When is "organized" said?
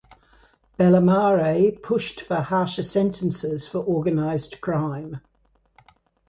3.77-4.59